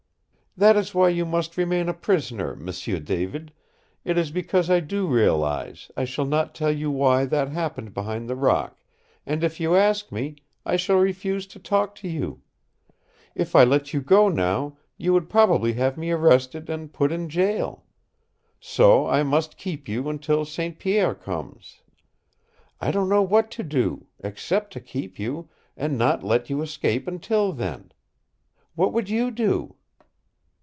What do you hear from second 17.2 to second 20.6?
jail. So I must keep you until